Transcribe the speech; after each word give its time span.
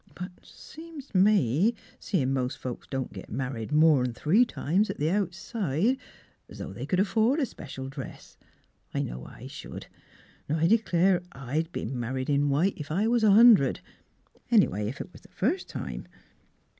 But 0.15 0.31
seems 0.41 1.09
t' 1.09 1.19
me 1.19 1.75
seein' 1.99 2.33
mos' 2.33 2.55
folks 2.55 2.87
don't 2.89 3.13
get 3.13 3.31
mar 3.31 3.53
ried 3.53 3.71
more'n 3.71 4.13
three 4.15 4.45
times 4.45 4.89
at 4.89 4.97
the 4.97 5.11
outside, 5.11 5.95
's 6.51 6.57
though 6.57 6.73
they 6.73 6.87
c'd 6.87 6.99
afford 7.01 7.39
a 7.39 7.45
special 7.45 7.87
dress. 7.87 8.35
I 8.95 9.03
know 9.03 9.25
I 9.27 9.45
should. 9.45 9.85
'N' 10.49 10.55
I 10.55 10.65
d'clare 10.67 11.21
I'd 11.33 11.71
be 11.71 11.85
mar 11.85 12.15
ried 12.15 12.31
in 12.31 12.49
white, 12.49 12.73
if 12.79 12.89
I 12.89 13.07
was 13.07 13.23
a 13.23 13.29
hundred,— 13.29 13.79
any 14.49 14.67
way 14.67 14.89
ef 14.89 15.01
it 15.01 15.11
was 15.13 15.21
the 15.21 15.27
first 15.27 15.69
time. 15.69 16.07